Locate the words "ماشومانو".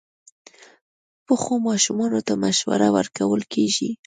1.67-2.19